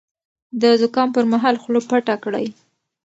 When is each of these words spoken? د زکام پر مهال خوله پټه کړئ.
د 0.61 0.63
زکام 0.81 1.09
پر 1.15 1.23
مهال 1.31 1.55
خوله 1.61 1.81
پټه 1.89 2.15
کړئ. 2.23 2.45